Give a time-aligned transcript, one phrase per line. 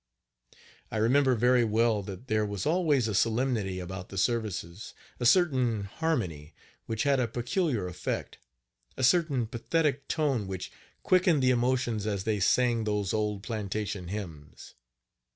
[0.89, 5.83] I remember very well that there was always a solemnity about the services a certain
[5.83, 6.55] harmony,
[6.87, 8.39] which had a peculiar effect
[8.97, 10.71] a certain pathetic tone which
[11.03, 14.73] quickened the emotions as they sang those old plantation hymns.